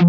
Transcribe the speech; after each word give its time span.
Hello, 0.00 0.08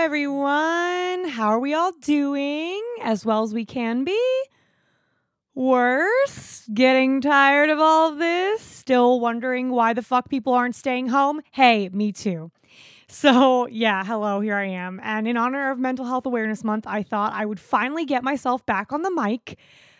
everyone. 0.00 1.28
How 1.28 1.50
are 1.50 1.60
we 1.60 1.72
all 1.72 1.92
doing? 2.00 2.82
As 3.00 3.24
well 3.24 3.44
as 3.44 3.54
we 3.54 3.64
can 3.64 4.02
be? 4.02 4.20
Worse? 5.54 6.68
Getting 6.74 7.20
tired 7.20 7.70
of 7.70 7.78
all 7.78 8.12
this? 8.16 8.60
Still 8.60 9.20
wondering 9.20 9.70
why 9.70 9.92
the 9.92 10.02
fuck 10.02 10.28
people 10.28 10.52
aren't 10.52 10.74
staying 10.74 11.08
home? 11.08 11.40
Hey, 11.52 11.88
me 11.90 12.10
too. 12.10 12.50
So, 13.06 13.68
yeah, 13.68 14.04
hello, 14.04 14.40
here 14.40 14.56
I 14.56 14.66
am. 14.66 15.00
And 15.04 15.28
in 15.28 15.36
honor 15.36 15.70
of 15.70 15.78
Mental 15.78 16.06
Health 16.06 16.26
Awareness 16.26 16.64
Month, 16.64 16.86
I 16.88 17.04
thought 17.04 17.32
I 17.32 17.46
would 17.46 17.60
finally 17.60 18.04
get 18.04 18.24
myself 18.24 18.66
back 18.66 18.92
on 18.92 19.02
the 19.02 19.10
mic 19.10 19.56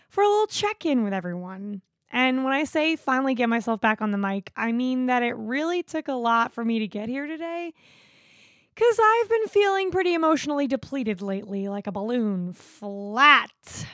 for 0.09 0.25
a 0.25 0.29
little 0.29 0.49
check 0.49 0.85
in 0.85 1.05
with 1.05 1.13
everyone. 1.13 1.83
And 2.11 2.43
when 2.43 2.53
I 2.53 2.65
say 2.65 2.97
finally 2.97 3.35
get 3.35 3.49
myself 3.49 3.81
back 3.81 4.03
on 4.03 4.11
the 4.11 4.19
mic, 4.19 4.51
I 4.57 4.73
mean 4.73 5.07
that 5.07 5.23
it 5.23 5.37
really 5.37 5.85
took 5.85 6.09
a 6.09 6.15
lot 6.15 6.53
for 6.53 6.65
me 6.65 6.81
to 6.81 6.89
get 6.89 7.09
here 7.09 7.27
today 7.29 7.73
because 8.75 8.99
I've 9.01 9.29
been 9.29 9.47
feeling 9.47 9.93
pretty 9.93 10.15
emotionally 10.15 10.67
depleted 10.67 11.23
lately, 11.23 11.69
like 11.69 11.87
a 11.87 11.93
balloon, 11.93 12.53
flat. 12.53 13.87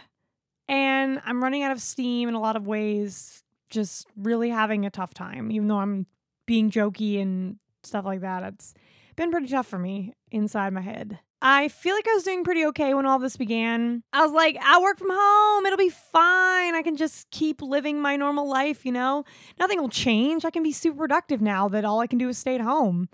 And 0.70 1.20
I'm 1.24 1.42
running 1.42 1.64
out 1.64 1.72
of 1.72 1.80
steam 1.82 2.28
in 2.28 2.34
a 2.36 2.40
lot 2.40 2.54
of 2.54 2.64
ways, 2.64 3.42
just 3.70 4.06
really 4.16 4.50
having 4.50 4.86
a 4.86 4.90
tough 4.90 5.12
time, 5.12 5.50
even 5.50 5.66
though 5.66 5.78
I'm 5.78 6.06
being 6.46 6.70
jokey 6.70 7.20
and 7.20 7.56
stuff 7.82 8.04
like 8.04 8.20
that. 8.20 8.44
It's 8.44 8.72
been 9.16 9.32
pretty 9.32 9.48
tough 9.48 9.66
for 9.66 9.80
me 9.80 10.14
inside 10.30 10.72
my 10.72 10.80
head. 10.80 11.18
I 11.42 11.68
feel 11.68 11.96
like 11.96 12.06
I 12.06 12.14
was 12.14 12.22
doing 12.22 12.44
pretty 12.44 12.64
okay 12.66 12.94
when 12.94 13.04
all 13.04 13.18
this 13.18 13.36
began. 13.36 14.04
I 14.12 14.22
was 14.22 14.30
like, 14.30 14.58
I'll 14.62 14.82
work 14.82 14.98
from 14.98 15.10
home. 15.10 15.66
It'll 15.66 15.76
be 15.76 15.88
fine. 15.88 16.76
I 16.76 16.82
can 16.84 16.96
just 16.96 17.28
keep 17.32 17.62
living 17.62 18.00
my 18.00 18.14
normal 18.14 18.48
life, 18.48 18.86
you 18.86 18.92
know? 18.92 19.24
Nothing 19.58 19.80
will 19.80 19.88
change. 19.88 20.44
I 20.44 20.50
can 20.50 20.62
be 20.62 20.70
super 20.70 20.98
productive 20.98 21.40
now 21.40 21.68
that 21.68 21.84
all 21.84 21.98
I 21.98 22.06
can 22.06 22.18
do 22.18 22.28
is 22.28 22.38
stay 22.38 22.54
at 22.54 22.60
home. 22.60 23.08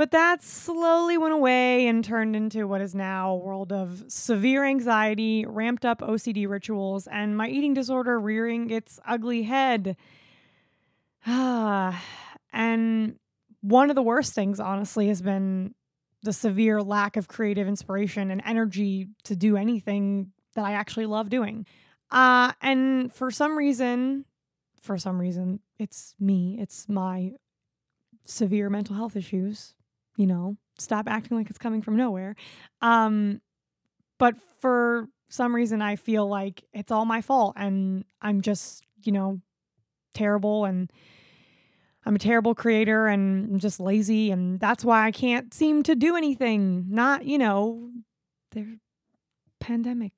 But 0.00 0.12
that 0.12 0.42
slowly 0.42 1.18
went 1.18 1.34
away 1.34 1.86
and 1.86 2.02
turned 2.02 2.34
into 2.34 2.66
what 2.66 2.80
is 2.80 2.94
now 2.94 3.32
a 3.32 3.36
world 3.36 3.70
of 3.70 4.02
severe 4.08 4.64
anxiety, 4.64 5.44
ramped 5.44 5.84
up 5.84 6.00
OCD 6.00 6.48
rituals, 6.48 7.06
and 7.06 7.36
my 7.36 7.48
eating 7.48 7.74
disorder 7.74 8.18
rearing 8.18 8.70
its 8.70 8.98
ugly 9.06 9.42
head. 9.42 9.98
and 11.26 11.94
one 13.60 13.90
of 13.90 13.94
the 13.94 14.00
worst 14.00 14.32
things, 14.32 14.58
honestly, 14.58 15.08
has 15.08 15.20
been 15.20 15.74
the 16.22 16.32
severe 16.32 16.80
lack 16.80 17.18
of 17.18 17.28
creative 17.28 17.68
inspiration 17.68 18.30
and 18.30 18.40
energy 18.46 19.08
to 19.24 19.36
do 19.36 19.58
anything 19.58 20.32
that 20.54 20.64
I 20.64 20.72
actually 20.72 21.04
love 21.04 21.28
doing. 21.28 21.66
Uh, 22.10 22.52
and 22.62 23.12
for 23.12 23.30
some 23.30 23.54
reason, 23.54 24.24
for 24.80 24.96
some 24.96 25.20
reason, 25.20 25.60
it's 25.78 26.14
me, 26.18 26.56
it's 26.58 26.88
my 26.88 27.32
severe 28.24 28.70
mental 28.70 28.96
health 28.96 29.14
issues 29.14 29.74
you 30.20 30.26
know, 30.26 30.54
stop 30.78 31.08
acting 31.08 31.38
like 31.38 31.48
it's 31.48 31.58
coming 31.58 31.80
from 31.80 31.96
nowhere. 31.96 32.36
Um, 32.82 33.40
but 34.18 34.34
for 34.60 35.08
some 35.30 35.54
reason, 35.54 35.80
I 35.80 35.96
feel 35.96 36.28
like 36.28 36.62
it's 36.74 36.92
all 36.92 37.06
my 37.06 37.22
fault 37.22 37.54
and 37.56 38.04
I'm 38.20 38.42
just, 38.42 38.84
you 39.02 39.12
know, 39.12 39.40
terrible 40.12 40.66
and 40.66 40.92
I'm 42.04 42.16
a 42.16 42.18
terrible 42.18 42.54
creator 42.54 43.06
and 43.06 43.50
I'm 43.50 43.58
just 43.58 43.80
lazy 43.80 44.30
and 44.30 44.60
that's 44.60 44.84
why 44.84 45.06
I 45.06 45.10
can't 45.10 45.54
seem 45.54 45.82
to 45.84 45.94
do 45.94 46.16
anything. 46.16 46.84
Not, 46.90 47.24
you 47.24 47.38
know, 47.38 47.90
the 48.50 48.78
pandemic. 49.58 50.12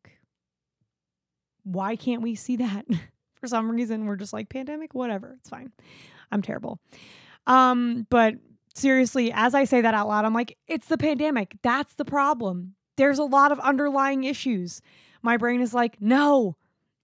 Why 1.63 1.95
can't 1.95 2.23
we 2.23 2.35
see 2.35 2.57
that? 2.57 2.87
For 3.41 3.47
some 3.47 3.71
reason 3.71 4.07
we're 4.07 4.17
just 4.17 4.33
like 4.33 4.49
pandemic, 4.49 4.95
whatever, 4.95 5.37
it's 5.39 5.49
fine. 5.49 5.71
I'm 6.33 6.43
terrible. 6.43 6.81
Um, 7.47 8.07
but 8.11 8.35
seriously, 8.75 9.33
as 9.33 9.55
I 9.55 9.65
say 9.65 9.81
that 9.81 9.95
out 9.95 10.09
loud, 10.09 10.25
I'm 10.25 10.35
like, 10.35 10.57
it's 10.67 10.87
the 10.87 10.99
pandemic. 10.99 11.57
That's 11.63 11.95
the 11.95 12.05
problem. 12.05 12.75
There's 12.97 13.19
a 13.19 13.25
lot 13.25 13.53
of 13.53 13.61
underlying 13.61 14.25
issues. 14.25 14.81
My 15.23 15.37
brain 15.37 15.61
is 15.61 15.73
like, 15.73 16.01
no, 16.01 16.57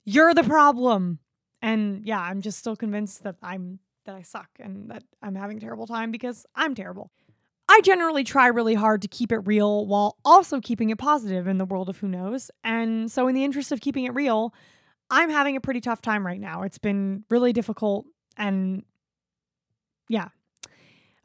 you're 0.05 0.35
the 0.35 0.45
problem. 0.45 1.19
And 1.63 2.05
yeah, 2.05 2.21
I'm 2.21 2.41
just 2.41 2.59
still 2.59 2.77
convinced 2.77 3.23
that 3.25 3.37
I'm 3.43 3.81
that 4.05 4.15
I 4.15 4.23
suck 4.23 4.49
and 4.59 4.91
that 4.91 5.03
I'm 5.23 5.35
having 5.35 5.59
a 5.59 5.61
terrible 5.61 5.87
time 5.87 6.11
because 6.11 6.47
I'm 6.55 6.75
terrible. 6.75 7.11
I 7.69 7.83
generally 7.83 8.25
try 8.25 8.47
really 8.47 8.75
hard 8.75 9.03
to 9.03 9.09
keep 9.09 9.31
it 9.31 9.41
real 9.41 9.87
while 9.87 10.17
also 10.25 10.61
keeping 10.61 10.89
it 10.89 10.97
positive 10.97 11.47
in 11.47 11.59
the 11.59 11.67
world 11.67 11.91
of 11.91 11.99
who 11.99 12.09
knows. 12.09 12.51
And 12.65 13.13
so 13.13 13.29
in 13.29 13.35
the 13.35 13.45
interest 13.45 13.71
of 13.71 13.83
keeping 13.83 14.05
it 14.05 14.15
real, 14.15 14.55
I'm 15.11 15.29
having 15.29 15.57
a 15.57 15.61
pretty 15.61 15.83
tough 15.83 16.01
time 16.01 16.27
right 16.27 16.41
now. 16.41 16.63
It's 16.63 16.79
been 16.79 17.25
really 17.29 17.53
difficult 17.53 18.07
and 18.39 18.83
yeah, 20.09 20.29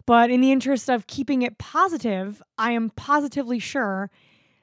but 0.06 0.30
in 0.30 0.42
the 0.42 0.52
interest 0.52 0.90
of 0.90 1.08
keeping 1.08 1.42
it 1.42 1.58
positive, 1.58 2.42
I 2.58 2.72
am 2.72 2.90
positively 2.90 3.60
sure 3.60 4.10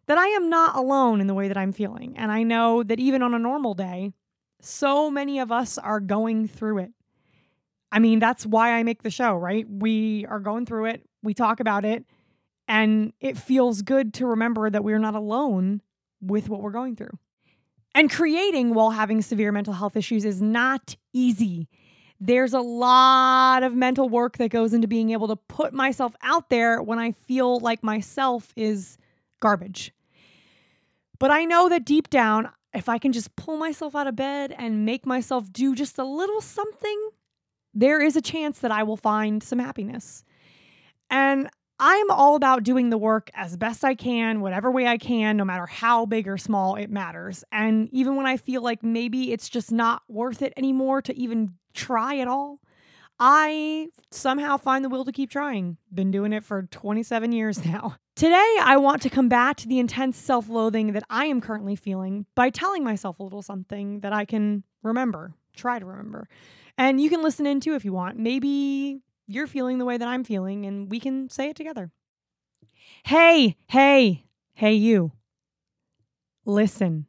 that 0.07 0.19
I 0.19 0.27
am 0.29 0.49
not 0.49 0.77
alone 0.77 1.21
in 1.21 1.27
the 1.27 1.35
way 1.35 1.49
that 1.49 1.57
I'm 1.57 1.73
feeling. 1.73 2.17
And 2.17 2.33
I 2.33 2.43
know 2.43 2.83
that 2.83 2.99
even 2.99 3.23
on 3.23 3.33
a 3.33 3.39
normal 3.39 3.75
day, 3.75 4.13
so 4.61 5.11
many 5.11 5.39
of 5.39 5.51
us 5.51 5.79
are 5.79 6.01
going 6.01 6.49
through 6.49 6.79
it. 6.79 6.93
I 7.93 7.99
mean, 7.99 8.19
that's 8.19 8.47
why 8.47 8.73
I 8.73 8.83
make 8.83 9.03
the 9.03 9.11
show, 9.11 9.35
right? 9.35 9.67
We 9.69 10.27
are 10.27 10.41
going 10.41 10.67
through 10.67 10.87
it, 10.87 11.03
we 11.23 11.35
talk 11.35 11.61
about 11.61 11.85
it, 11.85 12.05
and 12.69 13.13
it 13.21 13.37
feels 13.37 13.83
good 13.83 14.15
to 14.15 14.27
remember 14.27 14.71
that 14.71 14.85
we're 14.85 14.99
not 14.99 15.15
alone 15.15 15.81
with 16.21 16.49
what 16.49 16.61
we're 16.61 16.71
going 16.71 16.97
through. 16.97 17.19
And 17.95 18.11
creating 18.11 18.75
while 18.75 18.91
having 18.91 19.23
severe 19.23 19.51
mental 19.51 19.75
health 19.75 19.97
issues 19.97 20.25
is 20.25 20.41
not 20.41 20.95
easy 21.13 21.69
there's 22.21 22.53
a 22.53 22.61
lot 22.61 23.63
of 23.63 23.75
mental 23.75 24.09
work 24.09 24.37
that 24.37 24.51
goes 24.51 24.75
into 24.75 24.87
being 24.87 25.11
able 25.11 25.29
to 25.29 25.37
put 25.37 25.73
myself 25.73 26.15
out 26.23 26.51
there 26.51 26.83
when 26.83 26.99
I 26.99 27.13
feel 27.13 27.59
like 27.61 27.83
myself 27.83 28.53
is 28.57 28.99
garbage. 29.41 29.95
But 31.19 31.31
I 31.31 31.45
know 31.45 31.69
that 31.71 31.87
deep 31.87 32.11
down, 32.11 32.51
if 32.75 32.89
I 32.89 32.99
can 32.99 33.13
just 33.13 33.35
pull 33.37 33.57
myself 33.57 33.97
out 33.97 34.07
of 34.07 34.17
bed 34.17 34.55
and 34.57 34.85
make 34.85 35.07
myself 35.07 35.51
do 35.51 35.75
just 35.75 35.99
a 35.99 36.05
little 36.05 36.43
something, 36.43 37.11
there 37.73 38.01
is 38.03 38.17
a 38.17 38.23
chance 38.23 38.59
that 38.59 38.71
I 38.71 38.83
will 38.83 38.97
find 38.97 39.43
some 39.43 39.59
happiness. 39.59 40.25
And 41.09 41.49
I'm 41.83 42.11
all 42.11 42.37
about 42.37 42.63
doing 42.63 42.91
the 42.91 42.99
work 42.99 43.31
as 43.33 43.57
best 43.57 43.85
I 43.85 43.95
can, 43.95 44.43
whatever 44.43 44.71
way 44.71 44.87
I 44.87 44.99
can, 44.99 45.39
no 45.39 45.47
matter 45.47 45.65
how 45.65 46.05
big 46.05 46.29
or 46.29 46.37
small 46.37 46.77
it 46.77 46.91
matters. 46.91 47.43
And 47.51 47.89
even 47.91 48.17
when 48.17 48.27
I 48.27 48.37
feel 48.37 48.61
like 48.63 48.83
maybe 48.83 49.33
it's 49.33 49.49
just 49.49 49.73
not 49.73 50.03
worth 50.07 50.43
it 50.43 50.53
anymore 50.59 51.01
to 51.01 51.17
even 51.19 51.55
try 51.73 52.19
at 52.19 52.29
all, 52.29 52.61
I 53.19 53.89
somehow 54.11 54.59
find 54.59 54.85
the 54.85 54.91
will 54.91 55.07
to 55.07 55.13
keep 55.13 55.31
trying. 55.31 55.79
Been 55.93 56.11
doing 56.11 56.35
it 56.35 56.45
for 56.45 56.65
27 56.65 57.33
years 57.33 57.65
now. 57.65 57.97
Today, 58.15 58.57
I 58.61 58.77
want 58.77 59.01
to 59.03 59.11
combat 59.11 59.65
the 59.67 59.79
intense 59.79 60.19
self 60.19 60.51
loathing 60.51 60.93
that 60.93 61.05
I 61.09 61.27
am 61.27 61.41
currently 61.41 61.77
feeling 61.77 62.27
by 62.35 62.51
telling 62.51 62.85
myself 62.85 63.19
a 63.19 63.23
little 63.23 63.41
something 63.41 64.01
that 64.01 64.13
I 64.13 64.27
can 64.27 64.65
remember, 64.83 65.33
try 65.57 65.79
to 65.79 65.87
remember. 65.87 66.29
And 66.77 67.01
you 67.01 67.09
can 67.09 67.23
listen 67.23 67.47
in 67.47 67.61
too 67.61 67.75
if 67.75 67.87
you 67.87 67.95
want. 67.95 68.19
Maybe 68.19 69.01
you're 69.31 69.47
feeling 69.47 69.79
the 69.79 69.85
way 69.85 69.97
that 69.97 70.09
I'm 70.09 70.25
feeling, 70.25 70.67
and 70.67 70.91
we 70.91 70.99
can 71.01 71.29
say 71.31 71.51
it 71.51 71.57
together. 71.57 71.91
Hey, 73.05 73.57
hey, 73.69 74.25
hey, 74.55 74.75
you. 74.75 75.13
Listen. 76.45 77.07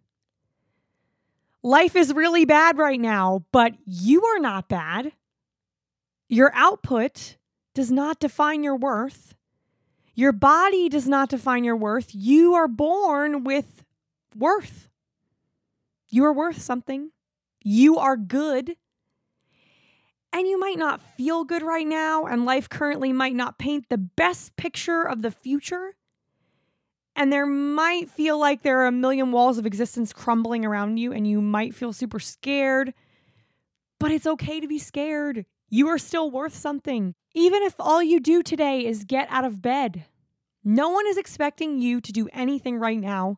Life 1.63 1.95
is 1.95 2.13
really 2.13 2.45
bad 2.45 2.77
right 2.77 2.99
now, 2.99 3.45
but 3.51 3.73
you 3.85 4.23
are 4.23 4.39
not 4.39 4.69
bad. 4.69 5.13
Your 6.27 6.51
output 6.53 7.37
does 7.73 7.91
not 7.91 8.19
define 8.19 8.63
your 8.63 8.75
worth. 8.75 9.35
Your 10.13 10.31
body 10.31 10.89
does 10.89 11.07
not 11.07 11.29
define 11.29 11.63
your 11.63 11.75
worth. 11.75 12.13
You 12.13 12.53
are 12.53 12.67
born 12.67 13.43
with 13.43 13.83
worth. 14.35 14.89
You 16.09 16.25
are 16.25 16.33
worth 16.33 16.61
something. 16.61 17.11
You 17.63 17.97
are 17.97 18.17
good 18.17 18.75
and 20.33 20.47
you 20.47 20.59
might 20.59 20.77
not 20.77 21.01
feel 21.01 21.43
good 21.43 21.61
right 21.61 21.87
now, 21.87 22.25
and 22.25 22.45
life 22.45 22.69
currently 22.69 23.11
might 23.11 23.35
not 23.35 23.59
paint 23.59 23.89
the 23.89 23.97
best 23.97 24.55
picture 24.55 25.03
of 25.03 25.21
the 25.21 25.31
future. 25.31 25.95
And 27.15 27.31
there 27.31 27.45
might 27.45 28.09
feel 28.09 28.39
like 28.39 28.61
there 28.61 28.79
are 28.79 28.87
a 28.87 28.91
million 28.91 29.31
walls 29.31 29.57
of 29.57 29.65
existence 29.65 30.13
crumbling 30.13 30.65
around 30.65 30.97
you, 30.97 31.11
and 31.11 31.27
you 31.27 31.41
might 31.41 31.75
feel 31.75 31.91
super 31.91 32.19
scared. 32.19 32.93
But 33.99 34.11
it's 34.11 34.25
okay 34.25 34.59
to 34.61 34.67
be 34.67 34.79
scared. 34.79 35.45
You 35.69 35.87
are 35.89 35.97
still 35.97 36.31
worth 36.31 36.55
something. 36.55 37.13
Even 37.33 37.63
if 37.63 37.75
all 37.79 38.01
you 38.01 38.19
do 38.19 38.41
today 38.41 38.85
is 38.85 39.03
get 39.03 39.27
out 39.29 39.45
of 39.45 39.61
bed, 39.61 40.05
no 40.63 40.89
one 40.89 41.07
is 41.07 41.17
expecting 41.17 41.79
you 41.79 41.99
to 42.01 42.11
do 42.11 42.29
anything 42.31 42.77
right 42.77 42.99
now 42.99 43.37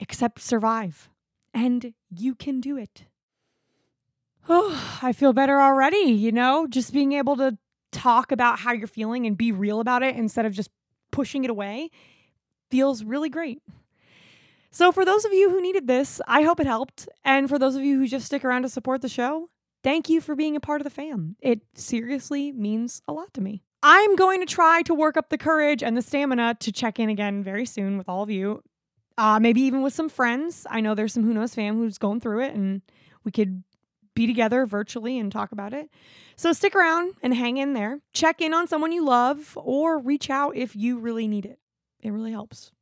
except 0.00 0.40
survive. 0.40 1.08
And 1.54 1.94
you 2.10 2.34
can 2.34 2.60
do 2.60 2.76
it 2.76 3.06
oh, 4.48 4.98
I 5.02 5.12
feel 5.12 5.32
better 5.32 5.60
already, 5.60 6.10
you 6.12 6.32
know, 6.32 6.66
just 6.66 6.92
being 6.92 7.12
able 7.12 7.36
to 7.36 7.58
talk 7.92 8.32
about 8.32 8.58
how 8.58 8.72
you're 8.72 8.86
feeling 8.86 9.26
and 9.26 9.36
be 9.36 9.52
real 9.52 9.80
about 9.80 10.02
it 10.02 10.16
instead 10.16 10.46
of 10.46 10.52
just 10.52 10.70
pushing 11.10 11.44
it 11.44 11.50
away 11.50 11.90
feels 12.70 13.02
really 13.02 13.28
great. 13.28 13.62
So, 14.70 14.92
for 14.92 15.04
those 15.04 15.24
of 15.24 15.32
you 15.32 15.50
who 15.50 15.62
needed 15.62 15.86
this, 15.86 16.20
I 16.28 16.42
hope 16.42 16.60
it 16.60 16.66
helped. 16.66 17.08
And 17.24 17.48
for 17.48 17.58
those 17.58 17.74
of 17.74 17.82
you 17.82 17.98
who 17.98 18.06
just 18.06 18.26
stick 18.26 18.44
around 18.44 18.62
to 18.62 18.68
support 18.68 19.00
the 19.00 19.08
show, 19.08 19.48
thank 19.82 20.10
you 20.10 20.20
for 20.20 20.36
being 20.36 20.56
a 20.56 20.60
part 20.60 20.80
of 20.80 20.84
the 20.84 20.90
fam. 20.90 21.36
It 21.40 21.62
seriously 21.74 22.52
means 22.52 23.00
a 23.08 23.12
lot 23.12 23.32
to 23.34 23.40
me. 23.40 23.62
I'm 23.82 24.16
going 24.16 24.40
to 24.40 24.46
try 24.46 24.82
to 24.82 24.94
work 24.94 25.16
up 25.16 25.30
the 25.30 25.38
courage 25.38 25.82
and 25.82 25.96
the 25.96 26.02
stamina 26.02 26.56
to 26.60 26.72
check 26.72 26.98
in 26.98 27.08
again 27.08 27.42
very 27.42 27.64
soon 27.64 27.96
with 27.96 28.08
all 28.08 28.22
of 28.22 28.30
you. 28.30 28.62
Uh, 29.16 29.40
maybe 29.40 29.62
even 29.62 29.82
with 29.82 29.94
some 29.94 30.08
friends. 30.08 30.66
I 30.68 30.80
know 30.80 30.94
there's 30.94 31.14
some 31.14 31.24
Who 31.24 31.32
Knows 31.32 31.54
fam 31.54 31.76
who's 31.76 31.98
going 31.98 32.20
through 32.20 32.44
it, 32.44 32.54
and 32.54 32.82
we 33.24 33.32
could 33.32 33.64
be 34.18 34.26
together 34.26 34.66
virtually 34.66 35.16
and 35.16 35.30
talk 35.30 35.52
about 35.52 35.72
it. 35.72 35.88
So 36.34 36.52
stick 36.52 36.74
around 36.74 37.14
and 37.22 37.32
hang 37.32 37.56
in 37.56 37.74
there. 37.74 38.00
Check 38.12 38.40
in 38.40 38.52
on 38.52 38.66
someone 38.66 38.90
you 38.90 39.04
love 39.04 39.56
or 39.56 39.96
reach 39.96 40.28
out 40.28 40.56
if 40.56 40.74
you 40.74 40.98
really 40.98 41.28
need 41.28 41.46
it. 41.46 41.60
It 42.00 42.10
really 42.10 42.32
helps. 42.32 42.72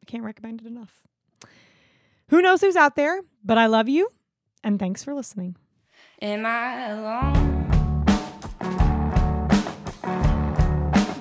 I 0.00 0.04
can't 0.06 0.22
recommend 0.22 0.60
it 0.60 0.68
enough. 0.68 1.02
Who 2.28 2.40
knows 2.40 2.60
who's 2.60 2.76
out 2.76 2.94
there, 2.94 3.20
but 3.44 3.58
I 3.58 3.66
love 3.66 3.88
you 3.88 4.10
and 4.62 4.78
thanks 4.78 5.02
for 5.02 5.12
listening. 5.12 5.56
Am 6.22 6.46
I 6.46 6.90
alone? 6.90 7.56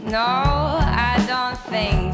No, 0.05 0.19
I 0.19 1.25
don't 1.27 1.57
think 1.71 2.13